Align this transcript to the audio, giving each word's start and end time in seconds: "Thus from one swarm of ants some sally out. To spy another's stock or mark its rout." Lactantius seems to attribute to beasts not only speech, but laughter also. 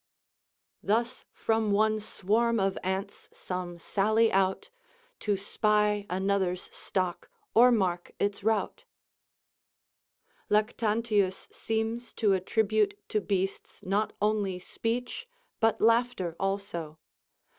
"Thus 0.81 1.25
from 1.31 1.71
one 1.71 1.99
swarm 1.99 2.59
of 2.59 2.75
ants 2.83 3.29
some 3.33 3.77
sally 3.77 4.31
out. 4.31 4.71
To 5.19 5.37
spy 5.37 6.07
another's 6.09 6.71
stock 6.75 7.29
or 7.53 7.71
mark 7.71 8.11
its 8.19 8.43
rout." 8.43 8.85
Lactantius 10.49 11.47
seems 11.51 12.13
to 12.13 12.33
attribute 12.33 12.97
to 13.09 13.21
beasts 13.21 13.83
not 13.83 14.13
only 14.19 14.57
speech, 14.57 15.27
but 15.59 15.79
laughter 15.79 16.35
also. 16.39 16.97